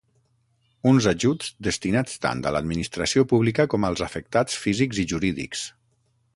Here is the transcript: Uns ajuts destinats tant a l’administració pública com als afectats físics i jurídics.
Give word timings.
Uns 0.91 1.07
ajuts 1.11 1.49
destinats 1.67 2.17
tant 2.25 2.41
a 2.51 2.55
l’administració 2.57 3.27
pública 3.35 3.69
com 3.75 3.87
als 3.91 4.05
afectats 4.09 4.59
físics 4.67 5.05
i 5.05 5.07
jurídics. 5.13 5.67